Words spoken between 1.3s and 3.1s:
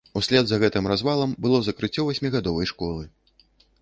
было закрыццё васьмігадовай школы.